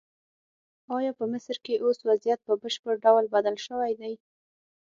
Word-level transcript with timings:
ایا 0.97 1.11
په 1.19 1.25
مصر 1.31 1.55
کې 1.65 1.81
اوس 1.85 1.97
وضعیت 2.09 2.39
په 2.47 2.53
بشپړ 2.61 2.93
ډول 3.05 3.25
بدل 3.35 3.55
شوی 3.65 3.91
دی؟ 3.99 4.13